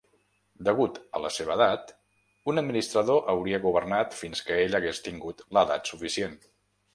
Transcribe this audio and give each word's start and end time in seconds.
Degut 0.67 0.95
a 1.17 1.19
la 1.25 1.29
seva 1.35 1.51
edat, 1.55 1.91
un 2.53 2.61
administrador 2.61 3.29
hauria 3.35 3.61
governat 3.67 4.19
fins 4.23 4.43
que 4.49 4.59
ell 4.65 4.79
hagués 4.81 5.03
tingut 5.11 5.45
l'edat 5.59 5.93
suficient. 5.93 6.37